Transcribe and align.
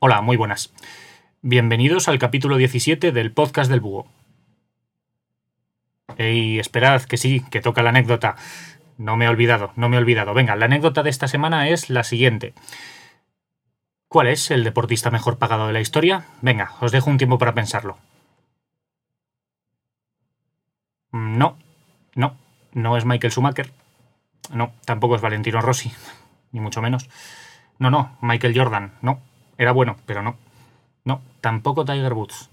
Hola, 0.00 0.20
muy 0.20 0.36
buenas. 0.36 0.72
Bienvenidos 1.42 2.06
al 2.06 2.20
capítulo 2.20 2.56
17 2.56 3.10
del 3.10 3.32
podcast 3.32 3.68
del 3.68 3.80
búho. 3.80 4.06
Ey, 6.16 6.60
esperad, 6.60 7.02
que 7.02 7.16
sí, 7.16 7.42
que 7.50 7.60
toca 7.60 7.82
la 7.82 7.88
anécdota. 7.88 8.36
No 8.96 9.16
me 9.16 9.24
he 9.24 9.28
olvidado, 9.28 9.72
no 9.74 9.88
me 9.88 9.96
he 9.96 9.98
olvidado. 9.98 10.34
Venga, 10.34 10.54
la 10.54 10.66
anécdota 10.66 11.02
de 11.02 11.10
esta 11.10 11.26
semana 11.26 11.68
es 11.68 11.90
la 11.90 12.04
siguiente. 12.04 12.54
¿Cuál 14.06 14.28
es 14.28 14.52
el 14.52 14.62
deportista 14.62 15.10
mejor 15.10 15.36
pagado 15.38 15.66
de 15.66 15.72
la 15.72 15.80
historia? 15.80 16.26
Venga, 16.42 16.74
os 16.80 16.92
dejo 16.92 17.10
un 17.10 17.18
tiempo 17.18 17.38
para 17.38 17.54
pensarlo. 17.54 17.98
No, 21.10 21.58
no, 22.14 22.36
no 22.72 22.96
es 22.96 23.04
Michael 23.04 23.32
Schumacher. 23.32 23.72
No, 24.52 24.74
tampoco 24.84 25.16
es 25.16 25.22
Valentino 25.22 25.60
Rossi, 25.60 25.90
ni 26.52 26.60
mucho 26.60 26.82
menos. 26.82 27.10
No, 27.80 27.90
no, 27.90 28.16
Michael 28.20 28.56
Jordan, 28.56 28.94
no. 29.02 29.27
Era 29.58 29.72
bueno, 29.72 29.96
pero 30.06 30.22
no. 30.22 30.36
No, 31.04 31.20
tampoco 31.40 31.84
Tiger 31.84 32.14
Woods. 32.14 32.48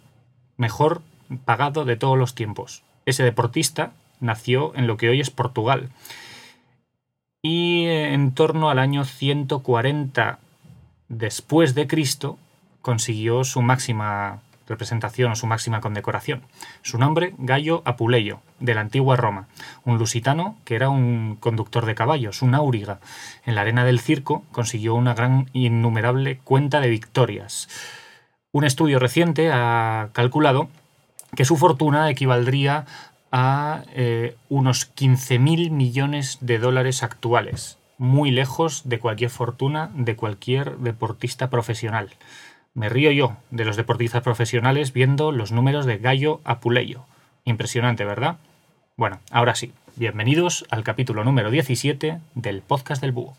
Mejor 0.58 1.02
pagado 1.46 1.86
de 1.86 1.96
todos 1.96 2.18
los 2.18 2.36
tiempos. 2.36 2.84
Ese 3.06 3.24
deportista 3.24 3.94
nació 4.20 4.76
en 4.76 4.88
lo 4.88 4.98
que 4.98 5.10
hoy 5.10 5.22
es 5.22 5.30
Portugal. 5.30 5.90
Y 7.42 7.86
en 7.86 8.34
torno 8.34 8.70
al 8.70 8.80
año 8.80 9.06
140 9.06 10.40
después 11.08 11.76
de 11.76 11.88
Cristo 11.88 12.40
consiguió 12.82 13.44
su 13.44 13.62
máxima 13.62 14.42
representación 14.68 15.32
o 15.32 15.36
su 15.36 15.48
máxima 15.48 15.82
condecoración. 15.82 16.44
Su 16.82 16.98
nombre, 16.98 17.34
Gallo 17.38 17.82
Apuleyo, 17.86 18.42
de 18.60 18.74
la 18.74 18.82
antigua 18.82 19.16
Roma, 19.16 19.48
un 19.84 19.98
lusitano 19.98 20.58
que 20.66 20.76
era 20.76 20.90
un 20.90 21.38
conductor 21.40 21.86
de 21.86 21.96
caballos, 21.96 22.42
un 22.42 22.56
auriga. 22.56 23.00
En 23.46 23.56
la 23.56 23.62
arena 23.62 23.86
del 23.86 24.00
circo 24.00 24.44
consiguió 24.52 24.96
una 24.96 25.14
gran 25.14 25.50
innumerable 25.54 26.40
cuenta 26.44 26.80
de 26.82 26.90
victorias. 26.90 27.68
Un 28.52 28.64
estudio 28.64 29.00
reciente 29.00 29.52
ha 29.52 30.10
calculado 30.14 30.70
que 31.36 31.46
su 31.46 31.58
fortuna 31.58 32.10
equivaldría 32.10 32.86
a 33.32 33.84
eh, 33.94 34.38
unos 34.48 34.96
15.000 34.96 35.70
millones 35.72 36.38
de 36.40 36.58
dólares 36.58 37.04
actuales, 37.04 37.78
muy 37.98 38.32
lejos 38.32 38.84
de 38.86 39.00
cualquier 39.00 39.30
fortuna 39.30 39.92
de 39.94 40.16
cualquier 40.16 40.78
deportista 40.78 41.50
profesional. 41.50 42.12
Me 42.76 42.90
río 42.90 43.10
yo 43.12 43.38
de 43.52 43.64
los 43.64 43.78
deportistas 43.78 44.22
profesionales 44.22 44.92
viendo 44.92 45.32
los 45.32 45.54
números 45.54 45.86
de 45.86 45.98
Gallo 45.98 46.42
Apuleyo. 46.44 47.06
Impresionante, 47.46 48.04
¿verdad? 48.04 48.36
Bueno, 48.98 49.22
ahora 49.32 49.56
sí, 49.56 49.72
bienvenidos 49.96 50.66
al 50.70 50.84
capítulo 50.84 51.24
número 51.24 51.52
17 51.52 52.20
del 52.34 52.62
podcast 52.62 53.02
del 53.02 53.14
búho. 53.14 53.38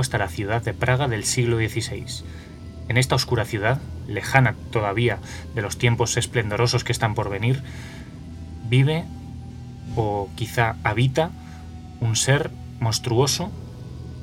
Hasta 0.00 0.18
la 0.18 0.28
ciudad 0.28 0.62
de 0.62 0.74
Praga 0.74 1.08
del 1.08 1.24
siglo 1.24 1.56
XVI. 1.56 2.24
En 2.88 2.96
esta 2.96 3.14
oscura 3.14 3.44
ciudad, 3.44 3.80
lejana 4.08 4.54
todavía 4.70 5.18
de 5.54 5.62
los 5.62 5.78
tiempos 5.78 6.16
esplendorosos 6.16 6.84
que 6.84 6.92
están 6.92 7.14
por 7.14 7.30
venir, 7.30 7.62
vive 8.68 9.04
o 9.96 10.28
quizá 10.34 10.76
habita 10.82 11.30
un 12.00 12.16
ser 12.16 12.50
monstruoso, 12.80 13.50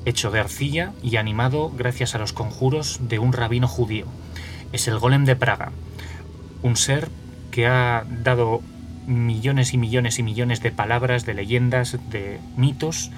hecho 0.04 0.30
de 0.30 0.40
arcilla 0.40 0.92
y 1.02 1.16
animado 1.16 1.70
gracias 1.70 2.14
a 2.14 2.18
los 2.18 2.32
conjuros 2.32 3.00
de 3.08 3.18
un 3.18 3.32
rabino 3.32 3.68
judío. 3.68 4.06
Es 4.72 4.88
el 4.88 4.98
golem 4.98 5.24
de 5.24 5.36
Praga, 5.36 5.72
un 6.62 6.76
ser 6.76 7.08
que 7.50 7.66
ha 7.66 8.04
dado 8.22 8.62
millones 9.06 9.74
y 9.74 9.78
millones 9.78 10.18
y 10.18 10.22
millones 10.22 10.62
de 10.62 10.70
palabras, 10.70 11.26
de 11.26 11.34
leyendas, 11.34 11.98
de 12.10 12.38
mitos, 12.56 13.10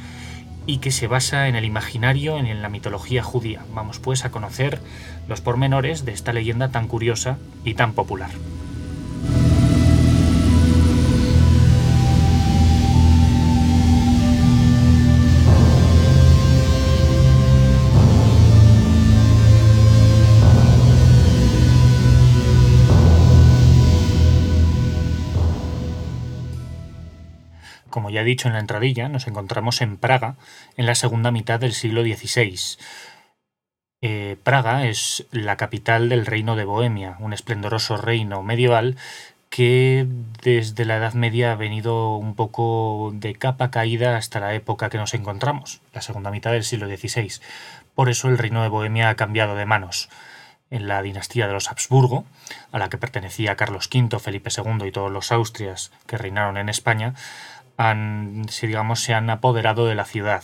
y 0.66 0.78
que 0.78 0.90
se 0.90 1.06
basa 1.06 1.48
en 1.48 1.56
el 1.56 1.64
imaginario, 1.64 2.38
en 2.38 2.62
la 2.62 2.68
mitología 2.68 3.22
judía. 3.22 3.64
Vamos 3.74 3.98
pues 3.98 4.24
a 4.24 4.30
conocer 4.30 4.80
los 5.28 5.40
pormenores 5.40 6.04
de 6.04 6.12
esta 6.12 6.32
leyenda 6.32 6.70
tan 6.70 6.88
curiosa 6.88 7.38
y 7.64 7.74
tan 7.74 7.92
popular. 7.92 8.30
Como 27.92 28.08
ya 28.08 28.22
he 28.22 28.24
dicho 28.24 28.48
en 28.48 28.54
la 28.54 28.60
entradilla, 28.60 29.10
nos 29.10 29.26
encontramos 29.26 29.82
en 29.82 29.98
Praga 29.98 30.36
en 30.78 30.86
la 30.86 30.94
segunda 30.94 31.30
mitad 31.30 31.60
del 31.60 31.74
siglo 31.74 32.02
XVI. 32.02 32.58
Eh, 34.00 34.38
Praga 34.42 34.86
es 34.86 35.26
la 35.30 35.58
capital 35.58 36.08
del 36.08 36.24
reino 36.24 36.56
de 36.56 36.64
Bohemia, 36.64 37.18
un 37.20 37.34
esplendoroso 37.34 37.98
reino 37.98 38.42
medieval 38.42 38.96
que 39.50 40.06
desde 40.42 40.86
la 40.86 40.96
Edad 40.96 41.12
Media 41.12 41.52
ha 41.52 41.56
venido 41.56 42.16
un 42.16 42.34
poco 42.34 43.12
de 43.14 43.34
capa 43.34 43.70
caída 43.70 44.16
hasta 44.16 44.40
la 44.40 44.54
época 44.54 44.88
que 44.88 44.96
nos 44.96 45.12
encontramos, 45.12 45.82
la 45.92 46.00
segunda 46.00 46.30
mitad 46.30 46.52
del 46.52 46.64
siglo 46.64 46.86
XVI. 46.88 47.42
Por 47.94 48.08
eso 48.08 48.28
el 48.28 48.38
reino 48.38 48.62
de 48.62 48.70
Bohemia 48.70 49.10
ha 49.10 49.16
cambiado 49.16 49.54
de 49.54 49.66
manos. 49.66 50.08
En 50.70 50.88
la 50.88 51.02
dinastía 51.02 51.46
de 51.46 51.52
los 51.52 51.70
Habsburgo, 51.70 52.24
a 52.72 52.78
la 52.78 52.88
que 52.88 52.96
pertenecía 52.96 53.56
Carlos 53.56 53.90
V, 53.92 54.18
Felipe 54.18 54.48
II 54.56 54.86
y 54.86 54.92
todos 54.92 55.12
los 55.12 55.30
Austrias 55.30 55.92
que 56.06 56.16
reinaron 56.16 56.56
en 56.56 56.70
España, 56.70 57.12
han, 57.76 58.44
si 58.48 58.66
digamos, 58.66 59.00
se 59.00 59.14
han 59.14 59.30
apoderado 59.30 59.86
de 59.86 59.94
la 59.94 60.04
ciudad. 60.04 60.42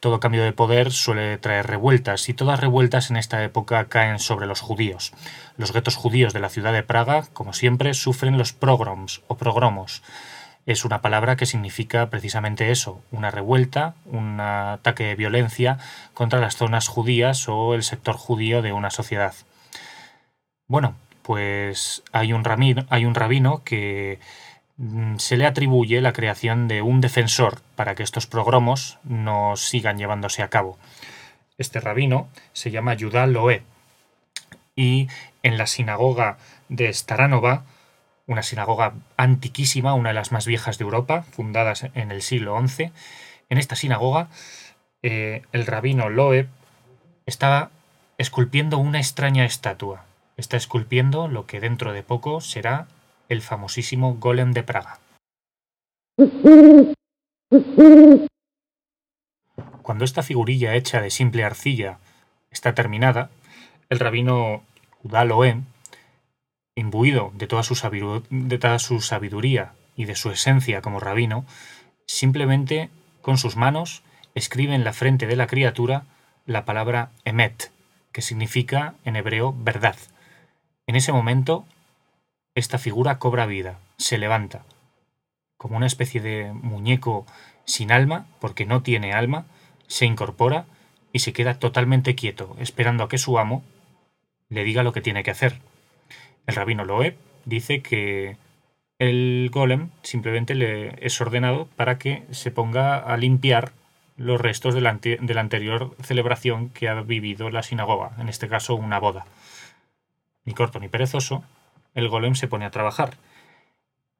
Todo 0.00 0.20
cambio 0.20 0.44
de 0.44 0.52
poder 0.52 0.92
suele 0.92 1.38
traer 1.38 1.66
revueltas 1.66 2.28
y 2.28 2.34
todas 2.34 2.60
revueltas 2.60 3.10
en 3.10 3.16
esta 3.16 3.42
época 3.42 3.86
caen 3.86 4.18
sobre 4.18 4.46
los 4.46 4.60
judíos. 4.60 5.12
Los 5.56 5.72
guetos 5.72 5.96
judíos 5.96 6.32
de 6.32 6.40
la 6.40 6.50
ciudad 6.50 6.72
de 6.72 6.82
Praga, 6.82 7.24
como 7.32 7.52
siempre, 7.52 7.94
sufren 7.94 8.36
los 8.36 8.52
pogroms 8.52 9.22
o 9.26 9.36
progromos. 9.36 10.02
Es 10.66 10.84
una 10.84 11.00
palabra 11.00 11.36
que 11.36 11.46
significa 11.46 12.10
precisamente 12.10 12.70
eso, 12.70 13.00
una 13.10 13.30
revuelta, 13.30 13.94
un 14.04 14.40
ataque 14.40 15.04
de 15.04 15.14
violencia 15.14 15.78
contra 16.12 16.40
las 16.40 16.56
zonas 16.56 16.88
judías 16.88 17.48
o 17.48 17.74
el 17.74 17.82
sector 17.82 18.16
judío 18.16 18.62
de 18.62 18.72
una 18.72 18.90
sociedad. 18.90 19.34
Bueno, 20.66 20.96
pues 21.22 22.02
hay 22.12 22.32
un, 22.32 22.44
hay 22.90 23.04
un 23.04 23.14
rabino 23.14 23.62
que 23.64 24.18
se 25.16 25.36
le 25.36 25.46
atribuye 25.46 26.00
la 26.00 26.12
creación 26.12 26.68
de 26.68 26.82
un 26.82 27.00
defensor 27.00 27.60
para 27.76 27.94
que 27.94 28.02
estos 28.02 28.26
progromos 28.26 28.98
no 29.04 29.56
sigan 29.56 29.98
llevándose 29.98 30.42
a 30.42 30.48
cabo. 30.48 30.78
Este 31.58 31.80
rabino 31.80 32.28
se 32.52 32.70
llama 32.70 32.94
Yudá 32.94 33.26
Loé 33.26 33.62
y 34.74 35.08
en 35.42 35.56
la 35.56 35.66
sinagoga 35.66 36.36
de 36.68 36.92
Staranova, 36.92 37.64
una 38.26 38.42
sinagoga 38.42 38.94
antiquísima, 39.16 39.94
una 39.94 40.10
de 40.10 40.14
las 40.14 40.32
más 40.32 40.46
viejas 40.46 40.76
de 40.76 40.84
Europa, 40.84 41.22
fundadas 41.22 41.86
en 41.94 42.10
el 42.10 42.20
siglo 42.20 42.60
XI, 42.60 42.92
en 43.48 43.58
esta 43.58 43.76
sinagoga 43.76 44.28
eh, 45.02 45.42
el 45.52 45.66
rabino 45.66 46.10
Loeb 46.10 46.48
estaba 47.26 47.70
esculpiendo 48.18 48.78
una 48.78 48.98
extraña 48.98 49.44
estatua. 49.44 50.04
Está 50.36 50.56
esculpiendo 50.56 51.28
lo 51.28 51.46
que 51.46 51.60
dentro 51.60 51.92
de 51.92 52.02
poco 52.02 52.40
será 52.40 52.88
el 53.28 53.42
famosísimo 53.42 54.14
Golem 54.14 54.52
de 54.52 54.62
Praga. 54.62 55.00
Cuando 59.82 60.04
esta 60.04 60.22
figurilla 60.22 60.74
hecha 60.74 61.00
de 61.00 61.10
simple 61.10 61.44
arcilla 61.44 61.98
está 62.50 62.74
terminada, 62.74 63.30
el 63.88 63.98
rabino 63.98 64.62
Udaloe, 65.02 65.62
imbuido 66.74 67.32
de 67.34 67.46
toda, 67.46 67.62
su 67.62 67.74
de 68.30 68.58
toda 68.58 68.78
su 68.78 69.00
sabiduría 69.00 69.72
y 69.96 70.04
de 70.04 70.16
su 70.16 70.30
esencia 70.30 70.82
como 70.82 71.00
rabino, 71.00 71.44
simplemente 72.06 72.90
con 73.22 73.38
sus 73.38 73.56
manos 73.56 74.02
escribe 74.34 74.74
en 74.74 74.84
la 74.84 74.92
frente 74.92 75.26
de 75.26 75.36
la 75.36 75.46
criatura 75.46 76.04
la 76.46 76.64
palabra 76.64 77.10
emet, 77.24 77.70
que 78.12 78.22
significa 78.22 78.94
en 79.04 79.16
hebreo 79.16 79.54
verdad. 79.56 79.96
En 80.86 80.96
ese 80.96 81.12
momento 81.12 81.64
esta 82.56 82.78
figura 82.78 83.18
cobra 83.18 83.46
vida, 83.46 83.78
se 83.98 84.18
levanta, 84.18 84.64
como 85.58 85.76
una 85.76 85.86
especie 85.86 86.20
de 86.20 86.52
muñeco 86.52 87.26
sin 87.66 87.92
alma, 87.92 88.26
porque 88.40 88.64
no 88.64 88.82
tiene 88.82 89.12
alma, 89.12 89.44
se 89.86 90.06
incorpora 90.06 90.64
y 91.12 91.20
se 91.20 91.32
queda 91.32 91.58
totalmente 91.58 92.14
quieto, 92.14 92.56
esperando 92.58 93.04
a 93.04 93.08
que 93.08 93.18
su 93.18 93.38
amo 93.38 93.62
le 94.48 94.64
diga 94.64 94.82
lo 94.82 94.92
que 94.92 95.02
tiene 95.02 95.22
que 95.22 95.30
hacer. 95.30 95.60
El 96.46 96.54
rabino 96.54 96.84
Loeb 96.84 97.16
dice 97.44 97.82
que 97.82 98.38
el 98.98 99.50
golem 99.52 99.90
simplemente 100.02 100.54
le 100.54 100.94
es 101.04 101.20
ordenado 101.20 101.68
para 101.76 101.98
que 101.98 102.22
se 102.30 102.50
ponga 102.50 102.96
a 102.96 103.18
limpiar 103.18 103.72
los 104.16 104.40
restos 104.40 104.74
de 104.74 104.80
la, 104.80 104.94
de 104.94 105.34
la, 105.34 105.40
anterior 105.42 105.94
celebración 106.02 106.70
que 106.70 106.88
ha 106.88 107.02
vivido 107.02 107.50
la 107.50 107.62
sinagoga, 107.62 108.12
en 108.18 108.30
este 108.30 108.48
caso 108.48 108.74
una 108.76 108.98
boda. 108.98 109.26
Ni 110.46 110.54
corto 110.54 110.80
ni 110.80 110.88
perezoso, 110.88 111.44
el 111.96 112.08
golem 112.08 112.36
se 112.36 112.46
pone 112.46 112.64
a 112.64 112.70
trabajar 112.70 113.16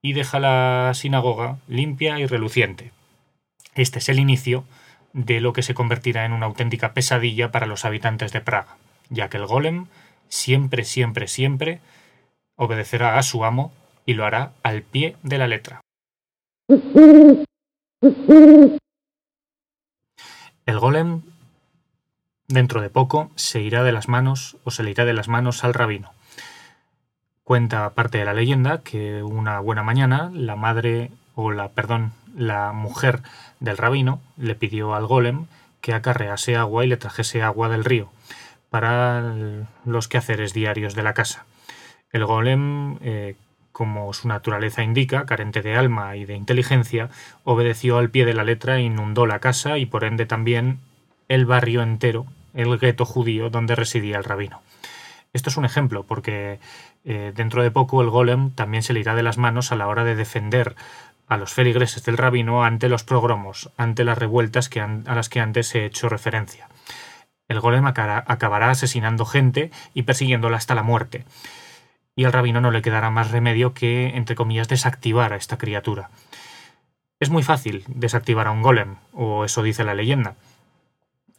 y 0.02 0.14
deja 0.14 0.40
la 0.40 0.90
sinagoga 0.94 1.58
limpia 1.68 2.18
y 2.18 2.26
reluciente. 2.26 2.90
Este 3.74 4.00
es 4.00 4.08
el 4.08 4.18
inicio 4.18 4.64
de 5.12 5.40
lo 5.40 5.52
que 5.52 5.62
se 5.62 5.74
convertirá 5.74 6.24
en 6.24 6.32
una 6.32 6.46
auténtica 6.46 6.94
pesadilla 6.94 7.52
para 7.52 7.66
los 7.66 7.84
habitantes 7.84 8.32
de 8.32 8.40
Praga, 8.40 8.76
ya 9.10 9.28
que 9.28 9.36
el 9.36 9.46
golem 9.46 9.86
siempre, 10.28 10.84
siempre, 10.84 11.28
siempre 11.28 11.80
obedecerá 12.56 13.18
a 13.18 13.22
su 13.22 13.44
amo 13.44 13.72
y 14.06 14.14
lo 14.14 14.24
hará 14.24 14.52
al 14.62 14.82
pie 14.82 15.16
de 15.22 15.38
la 15.38 15.46
letra. 15.46 15.80
El 20.66 20.78
golem, 20.80 21.22
dentro 22.48 22.80
de 22.80 22.90
poco, 22.90 23.30
se 23.34 23.60
irá 23.60 23.84
de 23.84 23.92
las 23.92 24.08
manos 24.08 24.56
o 24.64 24.70
se 24.70 24.82
le 24.82 24.90
irá 24.90 25.04
de 25.04 25.12
las 25.12 25.28
manos 25.28 25.62
al 25.62 25.74
rabino. 25.74 26.15
Cuenta 27.46 27.88
parte 27.90 28.18
de 28.18 28.24
la 28.24 28.34
leyenda 28.34 28.82
que 28.82 29.22
una 29.22 29.60
buena 29.60 29.84
mañana 29.84 30.32
la 30.34 30.56
madre 30.56 31.12
o 31.36 31.52
la, 31.52 31.68
perdón, 31.68 32.10
la 32.36 32.72
mujer 32.72 33.22
del 33.60 33.76
rabino 33.76 34.20
le 34.36 34.56
pidió 34.56 34.96
al 34.96 35.06
golem 35.06 35.46
que 35.80 35.94
acarrease 35.94 36.56
agua 36.56 36.84
y 36.84 36.88
le 36.88 36.96
trajese 36.96 37.44
agua 37.44 37.68
del 37.68 37.84
río 37.84 38.10
para 38.68 39.32
los 39.84 40.08
quehaceres 40.08 40.54
diarios 40.54 40.96
de 40.96 41.04
la 41.04 41.14
casa. 41.14 41.46
El 42.10 42.24
golem, 42.24 42.98
eh, 43.00 43.36
como 43.70 44.12
su 44.12 44.26
naturaleza 44.26 44.82
indica, 44.82 45.24
carente 45.24 45.62
de 45.62 45.76
alma 45.76 46.16
y 46.16 46.24
de 46.24 46.34
inteligencia, 46.34 47.10
obedeció 47.44 47.98
al 47.98 48.10
pie 48.10 48.26
de 48.26 48.34
la 48.34 48.42
letra 48.42 48.78
e 48.78 48.82
inundó 48.82 49.24
la 49.24 49.38
casa 49.38 49.78
y 49.78 49.86
por 49.86 50.02
ende 50.02 50.26
también 50.26 50.80
el 51.28 51.46
barrio 51.46 51.84
entero, 51.84 52.26
el 52.54 52.76
gueto 52.76 53.04
judío 53.04 53.50
donde 53.50 53.76
residía 53.76 54.18
el 54.18 54.24
rabino. 54.24 54.62
Esto 55.36 55.50
es 55.50 55.56
un 55.56 55.64
ejemplo, 55.64 56.02
porque 56.02 56.58
eh, 57.04 57.32
dentro 57.34 57.62
de 57.62 57.70
poco 57.70 58.02
el 58.02 58.10
golem 58.10 58.50
también 58.50 58.82
se 58.82 58.92
le 58.92 59.00
irá 59.00 59.14
de 59.14 59.22
las 59.22 59.38
manos 59.38 59.70
a 59.70 59.76
la 59.76 59.86
hora 59.86 60.02
de 60.02 60.16
defender 60.16 60.74
a 61.28 61.36
los 61.36 61.52
feligreses 61.52 62.04
del 62.04 62.16
rabino 62.16 62.64
ante 62.64 62.88
los 62.88 63.04
progromos, 63.04 63.70
ante 63.76 64.04
las 64.04 64.18
revueltas 64.18 64.68
que 64.68 64.80
a 64.80 65.14
las 65.14 65.28
que 65.28 65.40
antes 65.40 65.74
he 65.74 65.84
hecho 65.84 66.08
referencia. 66.08 66.68
El 67.48 67.60
golem 67.60 67.86
acabará 67.86 68.70
asesinando 68.70 69.24
gente 69.24 69.70
y 69.94 70.02
persiguiéndola 70.02 70.56
hasta 70.56 70.74
la 70.74 70.82
muerte 70.82 71.24
y 72.16 72.24
al 72.24 72.32
rabino 72.32 72.60
no 72.62 72.70
le 72.70 72.82
quedará 72.82 73.10
más 73.10 73.30
remedio 73.30 73.74
que, 73.74 74.16
entre 74.16 74.34
comillas, 74.34 74.68
desactivar 74.68 75.34
a 75.34 75.36
esta 75.36 75.58
criatura. 75.58 76.10
Es 77.20 77.28
muy 77.30 77.42
fácil 77.42 77.84
desactivar 77.88 78.46
a 78.46 78.50
un 78.50 78.62
golem, 78.62 78.96
o 79.12 79.44
eso 79.44 79.62
dice 79.62 79.84
la 79.84 79.94
leyenda. 79.94 80.34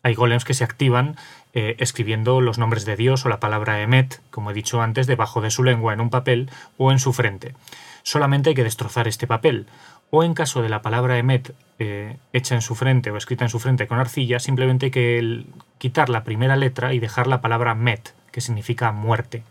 Hay 0.04 0.16
golems 0.16 0.46
que 0.46 0.54
se 0.54 0.64
activan 0.64 1.16
eh, 1.54 1.76
escribiendo 1.80 2.40
los 2.42 2.58
nombres 2.58 2.86
de 2.86 2.96
Dios 2.96 3.26
o 3.26 3.30
la 3.30 3.40
palabra 3.40 3.82
Emet, 3.82 4.22
como 4.30 4.52
he 4.52 4.54
dicho 4.54 4.82
antes, 4.82 5.08
debajo 5.08 5.42
de 5.42 5.52
su 5.52 5.64
lengua 5.64 5.94
en 5.94 6.02
un 6.02 6.10
papel 6.10 6.50
o 6.78 6.92
en 6.92 7.00
su 7.00 7.14
frente. 7.14 7.56
Solamente 8.04 8.50
hay 8.50 8.56
que 8.56 8.64
destrozar 8.64 9.08
este 9.08 9.28
papel, 9.28 9.68
o 10.12 10.24
en 10.24 10.34
caso 10.34 10.62
de 10.62 10.70
la 10.70 10.82
palabra 10.82 11.18
Emet 11.18 11.54
eh, 11.80 12.18
hecha 12.32 12.56
en 12.56 12.62
su 12.62 12.76
frente 12.76 13.12
o 13.12 13.18
escrita 13.18 13.46
en 13.46 13.50
su 13.50 13.60
frente 13.60 13.88
con 13.88 14.00
arcilla, 14.00 14.40
simplemente 14.40 14.86
hay 14.86 14.92
que 14.92 15.44
quitar 15.78 16.10
la 16.10 16.24
primera 16.24 16.56
letra 16.56 16.94
y 16.94 17.00
dejar 17.00 17.28
la 17.28 17.42
palabra 17.42 17.76
Met, 17.76 18.14
que 18.32 18.42
significa 18.42 18.92
muerte. 18.92 19.44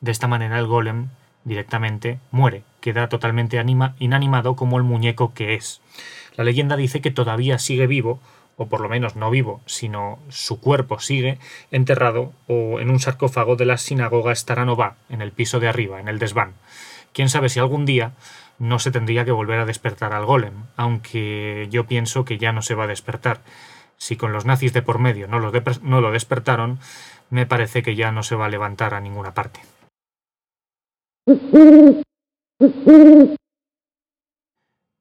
De 0.00 0.10
esta 0.10 0.28
manera 0.28 0.58
el 0.58 0.66
golem 0.66 1.08
directamente 1.44 2.18
muere, 2.30 2.62
queda 2.80 3.08
totalmente 3.08 3.62
inanimado 3.98 4.56
como 4.56 4.76
el 4.76 4.82
muñeco 4.82 5.32
que 5.34 5.54
es. 5.54 5.80
La 6.36 6.44
leyenda 6.44 6.76
dice 6.76 7.00
que 7.00 7.10
todavía 7.10 7.58
sigue 7.58 7.86
vivo, 7.86 8.20
o 8.56 8.66
por 8.66 8.80
lo 8.80 8.88
menos 8.88 9.16
no 9.16 9.30
vivo, 9.30 9.60
sino 9.66 10.18
su 10.28 10.60
cuerpo 10.60 11.00
sigue 11.00 11.38
enterrado 11.70 12.32
o 12.46 12.80
en 12.80 12.90
un 12.90 13.00
sarcófago 13.00 13.56
de 13.56 13.66
la 13.66 13.78
sinagoga 13.78 14.34
Staranova, 14.34 14.96
en 15.08 15.22
el 15.22 15.32
piso 15.32 15.60
de 15.60 15.68
arriba, 15.68 16.00
en 16.00 16.08
el 16.08 16.18
desván. 16.18 16.54
Quién 17.12 17.28
sabe 17.28 17.48
si 17.48 17.60
algún 17.60 17.84
día 17.84 18.12
no 18.58 18.78
se 18.78 18.90
tendría 18.90 19.24
que 19.24 19.32
volver 19.32 19.58
a 19.58 19.66
despertar 19.66 20.12
al 20.12 20.26
golem, 20.26 20.54
aunque 20.76 21.68
yo 21.70 21.84
pienso 21.86 22.24
que 22.24 22.38
ya 22.38 22.52
no 22.52 22.62
se 22.62 22.74
va 22.74 22.84
a 22.84 22.88
despertar. 22.88 23.40
Si 23.96 24.16
con 24.16 24.32
los 24.32 24.44
nazis 24.44 24.72
de 24.72 24.82
por 24.82 24.98
medio 24.98 25.28
no 25.28 25.38
lo, 25.38 25.52
no 25.82 26.00
lo 26.00 26.10
despertaron, 26.10 26.78
me 27.30 27.46
parece 27.46 27.82
que 27.82 27.94
ya 27.94 28.12
no 28.12 28.22
se 28.22 28.36
va 28.36 28.46
a 28.46 28.50
levantar 28.50 28.94
a 28.94 29.00
ninguna 29.00 29.34
parte. 29.34 29.60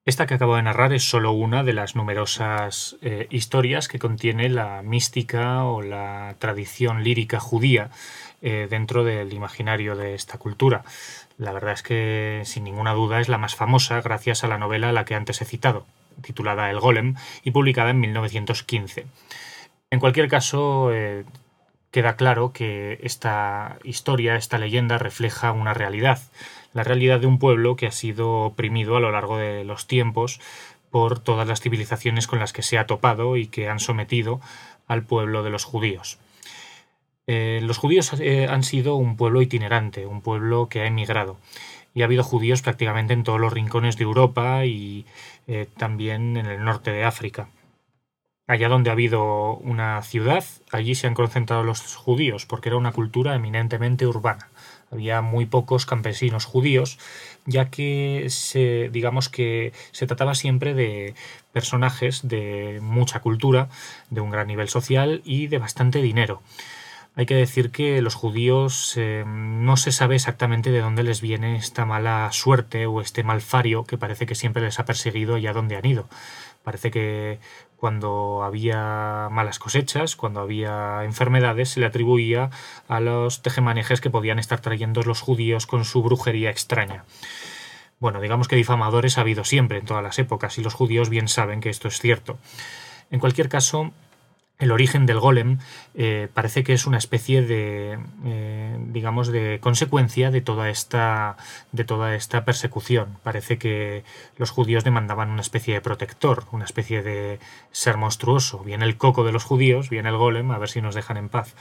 Esta 0.05 0.25
que 0.25 0.33
acabo 0.33 0.57
de 0.57 0.63
narrar 0.63 0.91
es 0.91 1.09
solo 1.09 1.31
una 1.31 1.63
de 1.63 1.71
las 1.71 1.95
numerosas 1.95 2.97
eh, 3.01 3.27
historias 3.29 3.87
que 3.87 3.99
contiene 3.99 4.49
la 4.49 4.81
mística 4.81 5.63
o 5.63 5.81
la 5.81 6.35
tradición 6.39 7.05
lírica 7.05 7.39
judía 7.39 7.89
eh, 8.41 8.67
dentro 8.69 9.05
del 9.05 9.31
imaginario 9.31 9.95
de 9.95 10.13
esta 10.13 10.37
cultura. 10.37 10.83
La 11.37 11.53
verdad 11.53 11.71
es 11.71 11.83
que 11.83 12.41
sin 12.43 12.65
ninguna 12.65 12.91
duda 12.91 13.21
es 13.21 13.29
la 13.29 13.37
más 13.37 13.55
famosa 13.55 14.01
gracias 14.01 14.43
a 14.43 14.49
la 14.49 14.57
novela 14.57 14.89
a 14.89 14.91
la 14.91 15.05
que 15.05 15.15
antes 15.15 15.41
he 15.41 15.45
citado, 15.45 15.85
titulada 16.21 16.69
El 16.69 16.81
Golem 16.81 17.15
y 17.45 17.51
publicada 17.51 17.91
en 17.91 18.01
1915. 18.01 19.05
En 19.89 19.99
cualquier 20.01 20.27
caso, 20.27 20.91
eh, 20.91 21.23
queda 21.91 22.17
claro 22.17 22.51
que 22.51 22.99
esta 23.03 23.77
historia, 23.85 24.35
esta 24.35 24.57
leyenda 24.57 24.97
refleja 24.97 25.53
una 25.53 25.73
realidad, 25.73 26.19
la 26.73 26.83
realidad 26.83 27.19
de 27.19 27.27
un 27.27 27.39
pueblo 27.39 27.75
que 27.75 27.87
ha 27.87 27.91
sido 27.91 28.41
oprimido 28.41 28.95
a 28.95 28.99
lo 28.99 29.11
largo 29.11 29.37
de 29.37 29.63
los 29.63 29.87
tiempos 29.87 30.39
por 30.91 31.19
todas 31.19 31.47
las 31.47 31.61
civilizaciones 31.61 32.27
con 32.27 32.39
las 32.39 32.53
que 32.53 32.61
se 32.61 32.77
ha 32.77 32.85
topado 32.85 33.37
y 33.37 33.47
que 33.47 33.69
han 33.69 33.79
sometido 33.79 34.41
al 34.87 35.03
pueblo 35.03 35.43
de 35.43 35.49
los 35.49 35.63
judíos. 35.63 36.19
Eh, 37.25 37.61
los 37.63 37.77
judíos 37.77 38.13
eh, 38.19 38.47
han 38.49 38.63
sido 38.63 38.95
un 38.95 39.15
pueblo 39.15 39.41
itinerante, 39.41 40.05
un 40.05 40.21
pueblo 40.21 40.67
que 40.67 40.81
ha 40.81 40.85
emigrado, 40.85 41.37
y 41.93 42.01
ha 42.01 42.05
habido 42.05 42.23
judíos 42.23 42.61
prácticamente 42.61 43.13
en 43.13 43.23
todos 43.23 43.39
los 43.39 43.53
rincones 43.53 43.97
de 43.97 44.03
Europa 44.03 44.65
y 44.65 45.05
eh, 45.47 45.67
también 45.77 46.37
en 46.37 46.47
el 46.47 46.63
norte 46.63 46.91
de 46.91 47.05
África. 47.05 47.47
Allá 48.45 48.67
donde 48.67 48.89
ha 48.89 48.93
habido 48.93 49.55
una 49.55 50.01
ciudad, 50.01 50.43
allí 50.71 50.95
se 50.95 51.07
han 51.07 51.13
concentrado 51.13 51.63
los 51.63 51.95
judíos, 51.95 52.45
porque 52.45 52.69
era 52.69 52.77
una 52.77 52.91
cultura 52.91 53.35
eminentemente 53.35 54.05
urbana. 54.05 54.49
Había 54.93 55.21
muy 55.21 55.47
pocos 55.47 55.87
campesinos 55.87 56.45
judíos, 56.45 56.99
ya 57.47 57.71
que 57.71 58.27
se, 58.29 58.89
digamos 58.91 59.27
que 59.27 59.73
se 59.91 60.05
trataba 60.05 60.35
siempre 60.35 60.75
de 60.75 61.15
personajes 61.51 62.27
de 62.27 62.79
mucha 62.79 63.19
cultura, 63.19 63.69
de 64.11 64.21
un 64.21 64.29
gran 64.29 64.45
nivel 64.45 64.69
social 64.69 65.23
y 65.25 65.47
de 65.47 65.57
bastante 65.57 66.03
dinero. 66.03 66.43
Hay 67.15 67.25
que 67.25 67.35
decir 67.35 67.71
que 67.71 68.01
los 68.03 68.13
judíos 68.13 68.93
eh, 68.97 69.23
no 69.25 69.77
se 69.77 69.91
sabe 69.91 70.15
exactamente 70.15 70.71
de 70.71 70.81
dónde 70.81 71.03
les 71.03 71.21
viene 71.21 71.55
esta 71.55 71.85
mala 71.85 72.29
suerte 72.31 72.85
o 72.85 73.01
este 73.01 73.23
malfario 73.23 73.83
que 73.83 73.97
parece 73.97 74.27
que 74.27 74.35
siempre 74.35 74.61
les 74.61 74.79
ha 74.79 74.85
perseguido 74.85 75.35
allá 75.35 75.53
donde 75.53 75.75
han 75.75 75.85
ido. 75.85 76.07
Parece 76.63 76.91
que 76.91 77.39
cuando 77.83 78.43
había 78.43 79.27
malas 79.29 79.59
cosechas, 79.59 80.15
cuando 80.15 80.39
había 80.39 81.03
enfermedades, 81.03 81.67
se 81.67 81.81
le 81.81 81.85
atribuía 81.85 82.49
a 82.87 83.01
los 83.01 83.41
tejemanejes 83.41 83.99
que 83.99 84.09
podían 84.09 84.39
estar 84.39 84.61
trayendo 84.61 85.03
los 85.03 85.19
judíos 85.19 85.67
con 85.67 85.83
su 85.83 86.01
brujería 86.01 86.49
extraña. 86.49 87.03
Bueno, 87.99 88.21
digamos 88.21 88.47
que 88.47 88.55
difamadores 88.55 89.17
ha 89.17 89.21
habido 89.21 89.43
siempre 89.43 89.79
en 89.79 89.85
todas 89.85 90.01
las 90.01 90.17
épocas 90.17 90.57
y 90.57 90.63
los 90.63 90.73
judíos 90.73 91.09
bien 91.09 91.27
saben 91.27 91.59
que 91.59 91.69
esto 91.69 91.89
es 91.89 91.99
cierto. 91.99 92.37
En 93.11 93.19
cualquier 93.19 93.49
caso, 93.49 93.91
el 94.59 94.71
origen 94.71 95.05
del 95.05 95.19
golem 95.19 95.59
eh, 95.95 96.29
parece 96.33 96.63
que 96.63 96.73
es 96.73 96.85
una 96.85 96.97
especie 96.97 97.41
de 97.41 97.99
eh, 98.25 98.77
digamos 98.87 99.27
de 99.27 99.59
consecuencia 99.59 100.31
de 100.31 100.41
toda 100.41 100.69
esta 100.69 101.37
de 101.71 101.83
toda 101.83 102.15
esta 102.15 102.45
persecución. 102.45 103.17
Parece 103.23 103.57
que 103.57 104.03
los 104.37 104.51
judíos 104.51 104.83
demandaban 104.83 105.31
una 105.31 105.41
especie 105.41 105.73
de 105.73 105.81
protector 105.81 106.45
una 106.51 106.65
especie 106.65 107.01
de 107.01 107.39
ser 107.71 107.97
monstruoso. 107.97 108.59
Bien 108.59 108.83
el 108.83 108.97
coco 108.97 109.23
de 109.23 109.31
los 109.31 109.43
judíos 109.43 109.89
bien 109.89 110.05
el 110.05 110.17
golem 110.17 110.51
a 110.51 110.59
ver 110.59 110.69
si 110.69 110.81
nos 110.81 110.95
dejan 110.95 111.17
en 111.17 111.29
paz. 111.29 111.55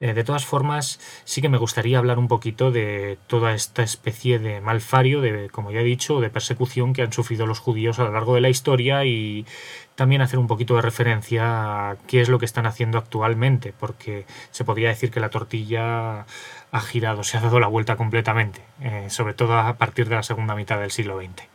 Eh, 0.00 0.12
de 0.12 0.24
todas 0.24 0.44
formas, 0.44 1.00
sí 1.24 1.40
que 1.40 1.48
me 1.48 1.56
gustaría 1.56 1.98
hablar 1.98 2.18
un 2.18 2.26
poquito 2.26 2.72
de 2.72 3.16
toda 3.28 3.54
esta 3.54 3.82
especie 3.82 4.38
de 4.38 4.60
malfario, 4.60 5.20
de, 5.20 5.48
como 5.50 5.70
ya 5.70 5.80
he 5.80 5.84
dicho, 5.84 6.20
de 6.20 6.30
persecución 6.30 6.92
que 6.92 7.02
han 7.02 7.12
sufrido 7.12 7.46
los 7.46 7.60
judíos 7.60 7.98
a 7.98 8.04
lo 8.04 8.12
largo 8.12 8.34
de 8.34 8.40
la 8.40 8.48
historia 8.48 9.04
y 9.04 9.46
también 9.94 10.22
hacer 10.22 10.38
un 10.38 10.46
poquito 10.46 10.76
de 10.76 10.82
referencia 10.82 11.90
a 11.90 11.96
qué 12.06 12.20
es 12.20 12.28
lo 12.28 12.38
que 12.38 12.44
están 12.44 12.66
haciendo 12.66 12.98
actualmente, 12.98 13.72
porque 13.78 14.26
se 14.50 14.64
podría 14.64 14.88
decir 14.88 15.10
que 15.10 15.20
la 15.20 15.30
tortilla 15.30 16.26
ha 16.72 16.80
girado, 16.80 17.22
se 17.22 17.36
ha 17.38 17.40
dado 17.40 17.60
la 17.60 17.68
vuelta 17.68 17.96
completamente, 17.96 18.60
eh, 18.80 19.06
sobre 19.08 19.34
todo 19.34 19.56
a 19.56 19.74
partir 19.74 20.08
de 20.08 20.16
la 20.16 20.22
segunda 20.22 20.54
mitad 20.54 20.80
del 20.80 20.90
siglo 20.90 21.20
XX. 21.20 21.48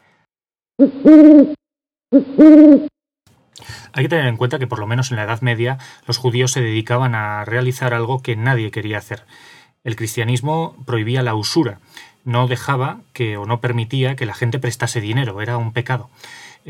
Hay 3.93 4.03
que 4.05 4.10
tener 4.10 4.27
en 4.27 4.38
cuenta 4.38 4.60
que 4.60 4.67
por 4.67 4.79
lo 4.79 4.88
menos 4.88 5.12
en 5.12 5.17
la 5.17 5.24
Edad 5.24 5.41
Media 5.41 5.77
los 6.08 6.17
judíos 6.17 6.51
se 6.51 6.62
dedicaban 6.62 7.15
a 7.15 7.43
realizar 7.43 7.93
algo 7.93 8.22
que 8.22 8.36
nadie 8.36 8.72
quería 8.72 8.98
hacer. 8.98 9.25
El 9.84 9.96
cristianismo 9.96 10.75
prohibía 10.86 11.24
la 11.24 11.36
usura, 11.36 11.79
no 12.24 12.48
dejaba 12.48 13.01
que 13.13 13.38
o 13.38 13.46
no 13.46 13.60
permitía 13.60 14.15
que 14.15 14.25
la 14.25 14.34
gente 14.34 14.60
prestase 14.60 15.01
dinero, 15.01 15.41
era 15.41 15.58
un 15.58 15.74
pecado. 15.74 16.10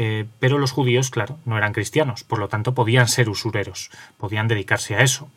Eh, 0.01 0.27
pero 0.39 0.60
los 0.60 0.72
judíos, 0.72 1.10
claro, 1.10 1.38
no 1.44 1.58
eran 1.58 1.74
cristianos, 1.74 2.24
por 2.24 2.39
lo 2.39 2.48
tanto 2.48 2.74
podían 2.74 3.10
ser 3.10 3.27
usureros, 3.27 3.91
podían 4.18 4.48
dedicarse 4.48 4.96
a 4.96 5.01
eso. 5.01 5.29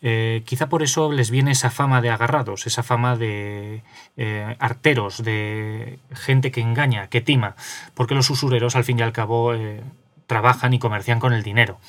Eh, 0.00 0.44
quizá 0.46 0.68
por 0.68 0.84
eso 0.84 1.10
les 1.10 1.32
viene 1.32 1.50
esa 1.50 1.70
fama 1.70 2.00
de 2.00 2.10
agarrados, 2.10 2.68
esa 2.68 2.84
fama 2.84 3.16
de 3.16 3.82
eh, 4.16 4.56
arteros, 4.60 5.24
de 5.24 5.98
gente 6.12 6.52
que 6.52 6.60
engaña, 6.60 7.08
que 7.08 7.20
tima, 7.20 7.56
porque 7.94 8.14
los 8.14 8.30
usureros 8.30 8.76
al 8.76 8.84
fin 8.84 9.00
y 9.00 9.02
al 9.02 9.12
cabo 9.12 9.52
trabajan 10.28 10.72
y 10.72 10.78
comercian 10.78 11.18
con 11.18 11.32
el 11.32 11.42
dinero. 11.42 11.80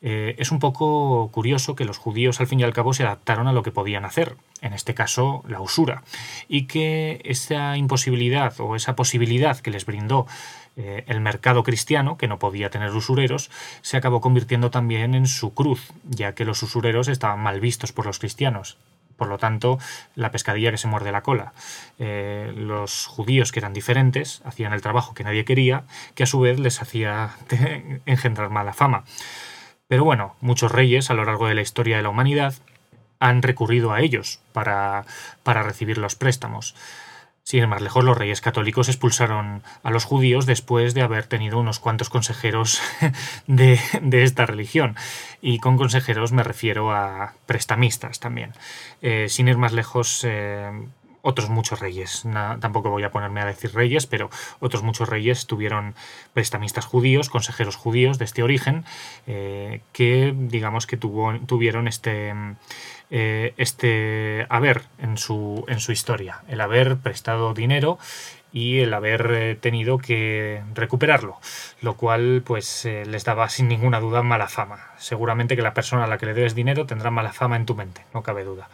Es 0.00 0.52
un 0.52 0.60
poco 0.60 1.28
curioso 1.32 1.74
que 1.74 1.84
los 1.84 1.98
judíos 1.98 2.38
al 2.38 2.46
fin 2.46 2.60
y 2.60 2.62
al 2.62 2.72
cabo 2.72 2.94
se 2.94 3.02
adaptaron 3.02 3.48
a 3.48 3.52
lo 3.52 3.64
que 3.64 3.72
podían 3.72 4.04
hacer, 4.04 4.36
en 4.60 4.74
este 4.74 4.94
caso 4.94 5.42
la 5.48 5.60
usura, 5.60 6.04
y 6.46 6.66
que 6.66 7.20
esa 7.24 7.76
imposibilidad 7.76 8.54
o 8.60 8.76
esa 8.76 8.94
posibilidad 8.94 9.58
que 9.58 9.72
les 9.72 9.86
brindó 9.86 10.28
eh, 10.80 11.02
el 11.08 11.20
mercado 11.20 11.64
cristiano, 11.64 12.16
que 12.16 12.28
no 12.28 12.38
podía 12.38 12.70
tener 12.70 12.92
usureros, 12.92 13.50
se 13.82 13.96
acabó 13.96 14.20
convirtiendo 14.20 14.70
también 14.70 15.16
en 15.16 15.26
su 15.26 15.52
cruz, 15.52 15.92
ya 16.04 16.36
que 16.36 16.44
los 16.44 16.62
usureros 16.62 17.08
estaban 17.08 17.40
mal 17.40 17.58
vistos 17.58 17.90
por 17.90 18.06
los 18.06 18.20
cristianos. 18.20 18.78
Por 19.16 19.26
lo 19.26 19.38
tanto, 19.38 19.80
la 20.14 20.30
pescadilla 20.30 20.70
que 20.70 20.78
se 20.78 20.86
muerde 20.86 21.10
la 21.10 21.22
cola. 21.22 21.52
Eh, 21.98 22.52
los 22.56 23.06
judíos 23.06 23.50
que 23.50 23.58
eran 23.58 23.72
diferentes 23.72 24.40
hacían 24.44 24.72
el 24.72 24.80
trabajo 24.80 25.14
que 25.14 25.24
nadie 25.24 25.44
quería, 25.44 25.82
que 26.14 26.22
a 26.22 26.26
su 26.26 26.38
vez 26.38 26.60
les 26.60 26.80
hacía 26.80 27.30
engendrar 28.06 28.48
mala 28.48 28.72
fama. 28.72 29.02
Pero 29.88 30.04
bueno, 30.04 30.36
muchos 30.40 30.70
reyes 30.70 31.10
a 31.10 31.14
lo 31.14 31.24
largo 31.24 31.48
de 31.48 31.56
la 31.56 31.62
historia 31.62 31.96
de 31.96 32.04
la 32.04 32.10
humanidad 32.10 32.54
han 33.18 33.42
recurrido 33.42 33.92
a 33.92 34.00
ellos 34.00 34.38
para, 34.52 35.04
para 35.42 35.64
recibir 35.64 35.98
los 35.98 36.14
préstamos. 36.14 36.76
Sin 37.48 37.60
ir 37.60 37.66
más 37.66 37.80
lejos, 37.80 38.04
los 38.04 38.18
reyes 38.18 38.42
católicos 38.42 38.90
expulsaron 38.90 39.62
a 39.82 39.90
los 39.90 40.04
judíos 40.04 40.44
después 40.44 40.92
de 40.92 41.00
haber 41.00 41.24
tenido 41.24 41.58
unos 41.58 41.78
cuantos 41.78 42.10
consejeros 42.10 42.82
de, 43.46 43.80
esta 44.12 44.44
religión. 44.44 44.96
Y 45.40 45.58
con 45.58 45.78
consejeros 45.78 46.30
me 46.30 46.42
refiero 46.42 46.92
a 46.92 47.32
prestamistas 47.46 48.20
también. 48.20 48.52
Eh, 49.00 49.30
sin 49.30 49.48
ir 49.48 49.56
más 49.56 49.72
lejos, 49.72 50.24
eh, 50.24 50.70
otros 51.22 51.50
muchos 51.50 51.80
reyes. 51.80 52.24
tampoco 52.60 52.90
voy 52.90 53.02
a 53.02 53.10
ponerme 53.10 53.40
a 53.40 53.46
decir 53.46 53.74
reyes, 53.74 54.06
pero 54.06 54.30
otros 54.60 54.82
muchos 54.82 55.08
reyes 55.08 55.46
tuvieron 55.46 55.94
prestamistas 56.32 56.86
judíos, 56.86 57.28
consejeros 57.30 57.76
judíos 57.76 58.18
de 58.18 58.24
este 58.24 58.42
origen, 58.42 58.84
eh, 59.26 59.80
que 59.92 60.34
digamos 60.36 60.86
que 60.86 60.96
tuvieron 60.96 61.88
este, 61.88 62.34
eh, 63.10 63.54
este 63.56 64.46
haber 64.48 64.82
en 64.98 65.18
su, 65.18 65.64
en 65.68 65.80
su 65.80 65.92
historia, 65.92 66.42
el 66.48 66.60
haber 66.60 66.98
prestado 66.98 67.54
dinero 67.54 67.98
y 68.50 68.78
el 68.78 68.94
haber 68.94 69.30
eh, 69.30 69.54
tenido 69.56 69.98
que 69.98 70.62
recuperarlo, 70.74 71.38
lo 71.82 71.94
cual 71.96 72.42
pues 72.46 72.84
les 72.84 73.24
daba 73.24 73.48
sin 73.50 73.68
ninguna 73.68 74.00
duda 74.00 74.22
mala 74.22 74.48
fama. 74.48 74.92
Seguramente 74.96 75.56
que 75.56 75.62
la 75.62 75.74
persona 75.74 76.04
a 76.04 76.06
la 76.06 76.16
que 76.16 76.26
le 76.26 76.34
debes 76.34 76.54
dinero 76.54 76.86
tendrá 76.86 77.10
mala 77.10 77.32
fama 77.32 77.56
en 77.56 77.66
tu 77.66 77.74
mente, 77.74 78.04
no 78.14 78.22
cabe 78.22 78.44
duda 78.44 78.68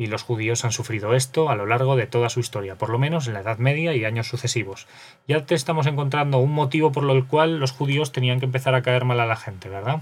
y 0.00 0.06
los 0.06 0.22
judíos 0.22 0.64
han 0.64 0.72
sufrido 0.72 1.12
esto 1.12 1.50
a 1.50 1.56
lo 1.56 1.66
largo 1.66 1.94
de 1.94 2.06
toda 2.06 2.30
su 2.30 2.40
historia, 2.40 2.76
por 2.76 2.88
lo 2.88 2.98
menos 2.98 3.26
en 3.26 3.34
la 3.34 3.40
Edad 3.40 3.58
Media 3.58 3.94
y 3.94 4.06
años 4.06 4.28
sucesivos. 4.28 4.86
Ya 5.28 5.44
te 5.44 5.54
estamos 5.54 5.86
encontrando 5.86 6.38
un 6.38 6.52
motivo 6.52 6.90
por 6.90 7.08
el 7.10 7.26
cual 7.26 7.58
los 7.58 7.72
judíos 7.72 8.10
tenían 8.10 8.40
que 8.40 8.46
empezar 8.46 8.74
a 8.74 8.80
caer 8.80 9.04
mal 9.04 9.20
a 9.20 9.26
la 9.26 9.36
gente, 9.36 9.68
¿verdad? 9.68 10.00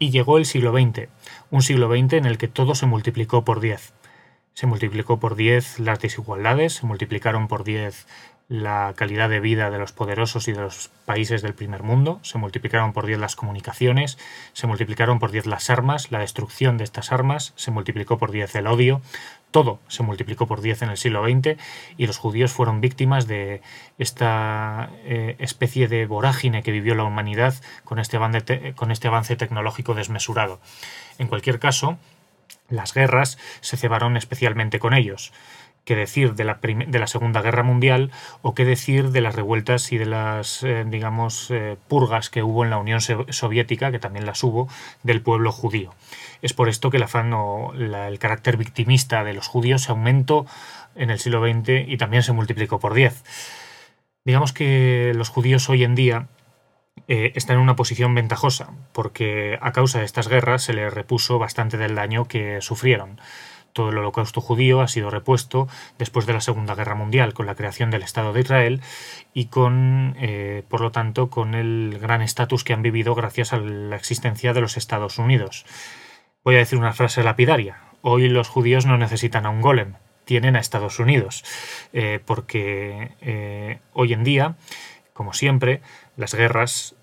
Y 0.00 0.10
llegó 0.10 0.38
el 0.38 0.44
siglo 0.44 0.72
XX, 0.72 1.08
un 1.52 1.62
siglo 1.62 1.88
XX 1.88 2.14
en 2.14 2.26
el 2.26 2.36
que 2.36 2.48
todo 2.48 2.74
se 2.74 2.86
multiplicó 2.86 3.44
por 3.44 3.60
diez. 3.60 3.92
Se 4.54 4.66
multiplicó 4.66 5.20
por 5.20 5.36
diez 5.36 5.78
las 5.78 6.00
desigualdades, 6.00 6.72
se 6.72 6.86
multiplicaron 6.86 7.46
por 7.46 7.62
diez 7.62 8.08
la 8.48 8.92
calidad 8.94 9.28
de 9.28 9.40
vida 9.40 9.70
de 9.70 9.78
los 9.78 9.92
poderosos 9.92 10.46
y 10.46 10.52
de 10.52 10.60
los 10.60 10.90
países 11.04 11.42
del 11.42 11.54
primer 11.54 11.82
mundo, 11.82 12.20
se 12.22 12.38
multiplicaron 12.38 12.92
por 12.92 13.06
10 13.06 13.18
las 13.18 13.34
comunicaciones, 13.34 14.18
se 14.52 14.68
multiplicaron 14.68 15.18
por 15.18 15.32
10 15.32 15.46
las 15.46 15.68
armas, 15.68 16.12
la 16.12 16.20
destrucción 16.20 16.78
de 16.78 16.84
estas 16.84 17.10
armas, 17.10 17.52
se 17.56 17.72
multiplicó 17.72 18.18
por 18.18 18.30
10 18.30 18.54
el 18.54 18.68
odio, 18.68 19.02
todo 19.50 19.80
se 19.88 20.04
multiplicó 20.04 20.46
por 20.46 20.60
10 20.60 20.82
en 20.82 20.90
el 20.90 20.96
siglo 20.96 21.24
XX 21.24 21.56
y 21.96 22.06
los 22.06 22.18
judíos 22.18 22.52
fueron 22.52 22.80
víctimas 22.80 23.26
de 23.26 23.62
esta 23.98 24.90
eh, 25.04 25.34
especie 25.40 25.88
de 25.88 26.06
vorágine 26.06 26.62
que 26.62 26.72
vivió 26.72 26.94
la 26.94 27.04
humanidad 27.04 27.54
este, 28.34 28.74
con 28.74 28.90
este 28.92 29.08
avance 29.08 29.34
tecnológico 29.34 29.94
desmesurado. 29.94 30.60
En 31.18 31.26
cualquier 31.26 31.58
caso, 31.58 31.98
las 32.68 32.94
guerras 32.94 33.38
se 33.60 33.76
cebaron 33.76 34.16
especialmente 34.16 34.78
con 34.78 34.94
ellos 34.94 35.32
qué 35.86 35.94
decir 35.94 36.34
de 36.34 36.44
la, 36.44 37.06
Segunda 37.06 37.40
Guerra 37.40 37.62
Mundial 37.62 38.10
o 38.42 38.54
qué 38.54 38.64
decir 38.64 39.10
de 39.10 39.20
las 39.20 39.36
revueltas 39.36 39.92
y 39.92 39.98
de 39.98 40.04
las, 40.04 40.64
eh, 40.64 40.84
digamos, 40.84 41.48
eh, 41.52 41.76
purgas 41.86 42.28
que 42.28 42.42
hubo 42.42 42.64
en 42.64 42.70
la 42.70 42.78
Unión 42.78 43.00
Soviética, 43.00 43.92
que 43.92 44.00
también 44.00 44.26
las 44.26 44.42
hubo, 44.42 44.68
del 45.04 45.22
pueblo 45.22 45.52
judío. 45.52 45.94
Es 46.42 46.52
por 46.52 46.68
esto 46.68 46.90
que 46.90 46.96
el 46.96 47.04
afán 47.04 47.32
o 47.32 47.72
el 47.72 48.18
carácter 48.18 48.56
victimista 48.56 49.22
de 49.22 49.32
los 49.32 49.46
judíos 49.46 49.82
se 49.82 49.92
aumentó 49.92 50.44
en 50.96 51.10
el 51.10 51.20
siglo 51.20 51.40
XX 51.40 51.88
y 51.88 51.96
también 51.96 52.24
se 52.24 52.32
multiplicó 52.32 52.80
por 52.80 52.92
10. 52.92 53.22
Digamos 54.24 54.52
que 54.52 55.12
los 55.14 55.28
judíos 55.28 55.70
hoy 55.70 55.84
en 55.84 55.94
día 55.94 56.26
eh, 57.06 57.30
están 57.36 57.56
en 57.56 57.62
una 57.62 57.76
posición 57.76 58.12
ventajosa, 58.16 58.70
porque 58.92 59.56
a 59.62 59.70
causa 59.70 60.00
de 60.00 60.04
estas 60.04 60.26
guerras 60.26 60.64
se 60.64 60.72
les 60.72 60.92
repuso 60.92 61.38
bastante 61.38 61.76
del 61.78 61.94
daño 61.94 62.26
que 62.26 62.60
sufrieron 62.60 63.20
todo 63.76 63.90
el 63.90 63.98
holocausto 63.98 64.40
judío 64.40 64.80
ha 64.80 64.88
sido 64.88 65.10
repuesto 65.10 65.68
después 65.98 66.24
de 66.24 66.32
la 66.32 66.40
Segunda 66.40 66.74
Guerra 66.74 66.94
Mundial 66.94 67.34
con 67.34 67.44
la 67.44 67.54
creación 67.54 67.90
del 67.90 68.02
Estado 68.02 68.32
de 68.32 68.40
Israel 68.40 68.80
y 69.34 69.46
con, 69.46 70.16
eh, 70.18 70.64
por 70.70 70.80
lo 70.80 70.92
tanto, 70.92 71.28
con 71.28 71.54
el 71.54 71.98
gran 72.00 72.22
estatus 72.22 72.64
que 72.64 72.72
han 72.72 72.80
vivido 72.80 73.14
gracias 73.14 73.52
a 73.52 73.58
la 73.58 73.94
existencia 73.94 74.54
de 74.54 74.62
los 74.62 74.78
Estados 74.78 75.18
Unidos. 75.18 75.66
Voy 76.42 76.54
a 76.54 76.60
decir 76.60 76.78
una 76.78 76.94
frase 76.94 77.22
lapidaria. 77.22 77.82
Hoy 78.00 78.30
los 78.30 78.48
judíos 78.48 78.86
no 78.86 78.96
necesitan 78.96 79.44
a 79.44 79.50
un 79.50 79.60
golem, 79.60 79.96
tienen 80.24 80.56
a 80.56 80.60
Estados 80.60 80.98
Unidos, 80.98 81.44
eh, 81.92 82.20
porque 82.24 83.12
eh, 83.20 83.80
hoy 83.92 84.14
en 84.14 84.24
día, 84.24 84.56
como 85.12 85.34
siempre, 85.34 85.82
las 86.16 86.34
guerras 86.34 86.94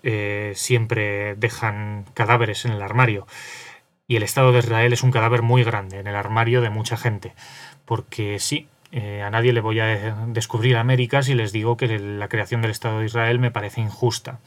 siempre 0.54 1.36
dejan 1.36 2.04
cadáveres 2.14 2.64
en 2.64 2.72
el 2.72 2.82
armario 2.82 3.28
y 4.06 4.16
el 4.16 4.22
Estado 4.22 4.52
de 4.52 4.58
Israel 4.58 4.92
es 4.92 5.02
un 5.02 5.10
cadáver 5.10 5.42
muy 5.42 5.64
grande 5.64 5.98
en 5.98 6.06
el 6.06 6.16
armario 6.16 6.60
de 6.60 6.70
mucha 6.70 6.96
gente. 6.96 7.34
Porque 7.84 8.38
sí, 8.38 8.68
eh, 8.92 9.22
a 9.22 9.30
nadie 9.30 9.52
le 9.52 9.60
voy 9.60 9.80
a 9.80 10.14
descubrir 10.28 10.76
América 10.76 11.22
si 11.22 11.34
les 11.34 11.52
digo 11.52 11.76
que 11.76 11.98
la 11.98 12.28
creación 12.28 12.62
del 12.62 12.70
Estado 12.70 13.00
de 13.00 13.06
Israel 13.06 13.38
me 13.38 13.50
parece 13.50 13.80
injusta. 13.80 14.40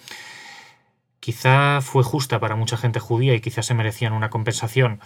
Quizá 1.19 1.81
fue 1.81 2.03
justa 2.03 2.39
para 2.39 2.55
mucha 2.55 2.77
gente 2.77 2.99
judía 2.99 3.33
y 3.33 3.41
quizá 3.41 3.61
se 3.61 3.73
merecían 3.73 4.13
una 4.13 4.29
compensación, 4.29 5.01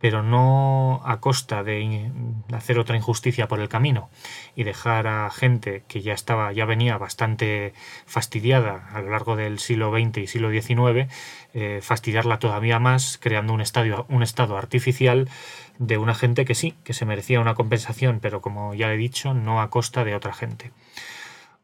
pero 0.00 0.22
no 0.22 1.02
a 1.04 1.20
costa 1.20 1.62
de 1.62 2.10
hacer 2.52 2.78
otra 2.78 2.96
injusticia 2.96 3.48
por 3.48 3.60
el 3.60 3.68
camino 3.68 4.08
y 4.56 4.64
dejar 4.64 5.06
a 5.06 5.30
gente 5.30 5.82
que 5.88 6.00
ya 6.00 6.14
estaba, 6.14 6.52
ya 6.52 6.64
venía 6.64 6.96
bastante 6.96 7.74
fastidiada 8.06 8.88
a 8.92 9.02
lo 9.02 9.10
largo 9.10 9.36
del 9.36 9.58
siglo 9.58 9.92
XX 9.92 10.18
y 10.18 10.26
siglo 10.26 10.50
XIX, 10.50 11.12
eh, 11.52 11.80
fastidiarla 11.82 12.38
todavía 12.38 12.78
más, 12.78 13.18
creando 13.18 13.52
un, 13.52 13.60
estadio, 13.60 14.06
un 14.08 14.22
estado 14.22 14.56
artificial 14.56 15.28
de 15.78 15.98
una 15.98 16.14
gente 16.14 16.46
que 16.46 16.54
sí, 16.54 16.74
que 16.82 16.94
se 16.94 17.04
merecía 17.04 17.40
una 17.40 17.54
compensación, 17.54 18.20
pero 18.20 18.40
como 18.40 18.74
ya 18.74 18.92
he 18.92 18.96
dicho, 18.96 19.34
no 19.34 19.60
a 19.60 19.68
costa 19.68 20.04
de 20.04 20.14
otra 20.14 20.32
gente. 20.32 20.72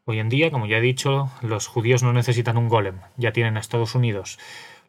Hoy 0.05 0.19
en 0.19 0.29
día, 0.29 0.51
como 0.51 0.67
ya 0.67 0.77
he 0.77 0.81
dicho, 0.81 1.31
los 1.41 1.67
judíos 1.67 2.03
no 2.03 2.13
necesitan 2.13 2.57
un 2.57 2.69
golem, 2.69 2.99
ya 3.17 3.33
tienen 3.33 3.57
a 3.57 3.59
Estados 3.59 3.95
Unidos. 3.95 4.37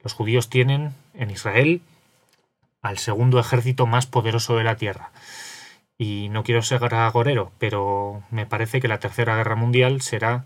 Los 0.05 0.13
judíos 0.13 0.49
tienen 0.49 0.93
en 1.15 1.31
Israel 1.31 1.81
al 2.83 2.99
segundo 2.99 3.39
ejército 3.41 3.87
más 3.87 4.07
poderoso 4.07 4.57
de 4.57 4.65
la 4.65 4.77
Tierra. 4.77 5.11
Y 5.97 6.29
no 6.31 6.45
quiero 6.45 6.63
ser 6.63 6.95
agorero, 6.95 7.53
pero 7.59 8.23
me 8.31 8.47
parece 8.47 8.81
que 8.81 8.89
la 8.89 9.01
Tercera 9.01 9.37
Guerra 9.37 9.57
Mundial 9.57 10.01
será 10.01 10.45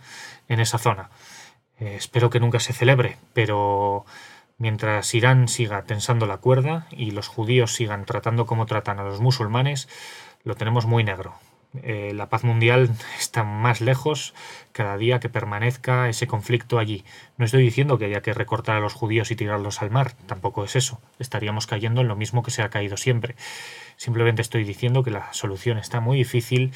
en 0.49 0.61
esa 0.61 0.79
zona. 0.79 1.11
Eh, 1.79 1.95
espero 1.97 2.31
que 2.31 2.41
nunca 2.41 2.59
se 2.59 2.73
celebre, 2.73 3.19
pero 3.35 4.07
mientras 4.57 5.13
Irán 5.15 5.49
siga 5.49 5.83
tensando 5.83 6.27
la 6.27 6.39
cuerda 6.39 6.87
y 6.91 7.11
los 7.11 7.29
judíos 7.29 7.75
sigan 7.75 8.07
tratando 8.07 8.47
como 8.47 8.67
tratan 8.67 8.99
a 8.99 9.05
los 9.05 9.21
musulmanes, 9.21 9.89
lo 10.43 10.55
tenemos 10.55 10.87
muy 10.87 11.05
negro. 11.05 11.35
Eh, 11.83 12.13
la 12.15 12.29
paz 12.29 12.45
mundial 12.45 12.91
está 13.19 13.45
más 13.45 13.81
lejos 13.81 14.35
cada 14.73 14.97
día 14.97 15.21
que 15.21 15.29
permanezca 15.29 16.09
ese 16.09 16.27
conflicto 16.27 16.79
allí. 16.79 17.05
No 17.39 17.45
estoy 17.45 17.63
diciendo 17.63 17.99
que 17.99 18.07
haya 18.07 18.21
que 18.21 18.35
recortar 18.35 18.77
a 18.77 18.81
los 18.81 18.93
judíos 18.93 19.31
y 19.31 19.37
tirarlos 19.37 19.81
al 19.83 19.91
mar, 19.91 20.13
tampoco 20.27 20.65
es 20.65 20.77
eso. 20.77 21.01
Estaríamos 21.19 21.67
cayendo 21.67 22.01
en 22.01 22.09
lo 22.09 22.17
mismo 22.17 22.43
que 22.43 22.51
se 22.51 22.63
ha 22.63 22.71
caído 22.71 22.97
siempre. 22.97 23.37
Simplemente 23.97 24.43
estoy 24.43 24.65
diciendo 24.65 25.03
que 25.03 25.11
la 25.11 25.33
solución 25.33 25.79
está 25.79 26.01
muy 26.01 26.19
difícil 26.19 26.73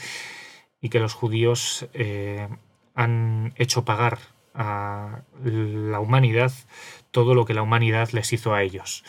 y 0.80 0.88
que 0.88 1.00
los 1.00 1.14
judíos 1.14 1.88
eh, 1.92 2.48
han 2.94 3.52
hecho 3.56 3.84
pagar 3.84 4.18
a 4.54 5.20
la 5.42 6.00
humanidad 6.00 6.52
todo 7.10 7.34
lo 7.34 7.44
que 7.44 7.54
la 7.54 7.62
humanidad 7.62 8.10
les 8.10 8.32
hizo 8.32 8.54
a 8.54 8.62
ellos. 8.62 9.04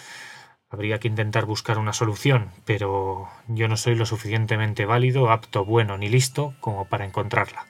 Habría 0.69 0.99
que 0.99 1.07
intentar 1.07 1.45
buscar 1.45 1.77
una 1.77 1.93
solución, 1.93 2.51
pero 2.65 3.29
yo 3.47 3.69
no 3.69 3.77
soy 3.77 3.95
lo 3.95 4.05
suficientemente 4.05 4.85
válido, 4.85 5.31
apto, 5.31 5.63
bueno 5.63 5.97
ni 5.97 6.09
listo 6.09 6.55
como 6.59 6.89
para 6.89 7.05
encontrarla. 7.05 7.65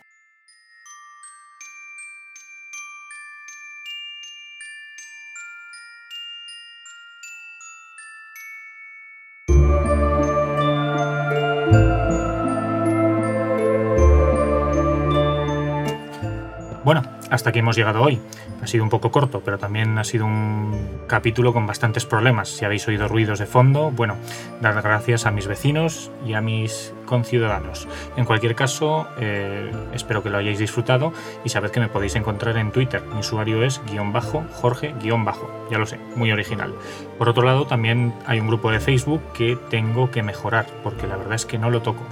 Hasta 17.37 17.51
aquí 17.51 17.59
hemos 17.59 17.75
llegado 17.75 18.01
hoy. 18.01 18.19
Ha 18.61 18.67
sido 18.67 18.83
un 18.83 18.89
poco 18.89 19.11
corto, 19.11 19.41
pero 19.45 19.59
también 19.59 19.97
ha 19.99 20.03
sido 20.03 20.25
un 20.25 21.01
capítulo 21.07 21.53
con 21.53 21.67
bastantes 21.67 22.05
problemas. 22.05 22.49
Si 22.49 22.65
habéis 22.65 22.87
oído 22.87 23.07
ruidos 23.07 23.37
de 23.37 23.45
fondo, 23.45 23.91
bueno, 23.91 24.17
dar 24.59 24.81
gracias 24.81 25.27
a 25.27 25.31
mis 25.31 25.47
vecinos 25.47 26.11
y 26.25 26.33
a 26.33 26.41
mis 26.41 26.93
conciudadanos. 27.05 27.87
En 28.17 28.25
cualquier 28.25 28.55
caso, 28.55 29.07
eh, 29.19 29.71
espero 29.93 30.23
que 30.23 30.31
lo 30.31 30.39
hayáis 30.39 30.57
disfrutado 30.57 31.13
y 31.45 31.49
sabed 31.49 31.69
que 31.69 31.79
me 31.79 31.89
podéis 31.89 32.15
encontrar 32.15 32.57
en 32.57 32.71
Twitter. 32.71 33.03
Mi 33.13 33.19
usuario 33.19 33.63
es 33.63 33.79
guion 33.89 34.11
bajo, 34.11 34.43
Jorge 34.53 34.95
guion 34.99 35.23
bajo. 35.23 35.49
Ya 35.71 35.77
lo 35.77 35.85
sé, 35.85 35.99
muy 36.15 36.31
original. 36.31 36.73
Por 37.19 37.29
otro 37.29 37.43
lado, 37.43 37.67
también 37.67 38.13
hay 38.25 38.39
un 38.39 38.47
grupo 38.47 38.71
de 38.71 38.79
Facebook 38.79 39.21
que 39.33 39.57
tengo 39.69 40.09
que 40.09 40.23
mejorar, 40.23 40.65
porque 40.83 41.05
la 41.05 41.17
verdad 41.17 41.35
es 41.35 41.45
que 41.45 41.59
no 41.59 41.69
lo 41.69 41.81
toco. 41.83 42.03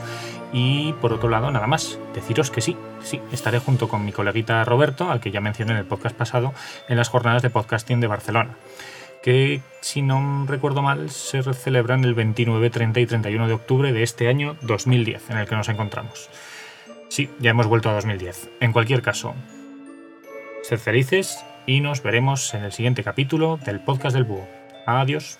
Y 0.57 0.93
por 1.01 1.11
otro 1.11 1.27
lado, 1.27 1.51
nada 1.51 1.67
más, 1.67 1.99
deciros 2.13 2.49
que 2.49 2.61
sí, 2.61 2.77
sí, 3.03 3.19
estaré 3.33 3.59
junto 3.59 3.89
con 3.89 4.05
mi 4.05 4.13
coleguita 4.13 4.63
Roberto, 4.63 5.11
al 5.11 5.19
que 5.19 5.29
ya 5.29 5.41
mencioné 5.41 5.73
en 5.73 5.79
el 5.79 5.85
podcast 5.85 6.15
pasado, 6.15 6.53
en 6.87 6.95
las 6.95 7.09
jornadas 7.09 7.41
de 7.41 7.49
podcasting 7.49 7.99
de 7.99 8.07
Barcelona, 8.07 8.55
que 9.21 9.59
si 9.81 10.01
no 10.01 10.45
recuerdo 10.47 10.81
mal 10.81 11.09
se 11.09 11.43
celebran 11.53 12.05
el 12.05 12.13
29, 12.13 12.69
30 12.69 13.01
y 13.01 13.05
31 13.05 13.49
de 13.49 13.53
octubre 13.53 13.91
de 13.91 14.01
este 14.01 14.29
año 14.29 14.55
2010 14.61 15.29
en 15.29 15.39
el 15.39 15.45
que 15.45 15.57
nos 15.57 15.67
encontramos. 15.67 16.29
Sí, 17.09 17.29
ya 17.39 17.49
hemos 17.49 17.67
vuelto 17.67 17.89
a 17.89 17.93
2010. 17.95 18.51
En 18.61 18.71
cualquier 18.71 19.01
caso, 19.01 19.35
sed 20.63 20.79
felices 20.79 21.37
y 21.65 21.81
nos 21.81 22.01
veremos 22.01 22.53
en 22.53 22.63
el 22.63 22.71
siguiente 22.71 23.03
capítulo 23.03 23.59
del 23.65 23.81
podcast 23.81 24.15
del 24.15 24.23
búho. 24.23 24.47
Adiós. 24.85 25.37